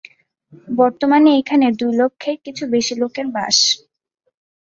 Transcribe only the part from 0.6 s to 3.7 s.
বর্তমানে এখানে দুই লক্ষের কিছু বেশি লোকের বাস।